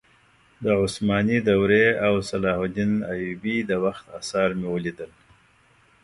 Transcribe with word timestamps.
د 0.63 0.65
عثماني 0.81 1.37
دورې 1.49 1.85
او 2.05 2.13
صلاح 2.29 2.57
الدین 2.65 2.93
ایوبي 3.13 3.57
د 3.69 3.71
وخت 3.85 4.05
اثار 4.19 4.49
مې 4.59 4.67
ولیدل. 4.73 5.11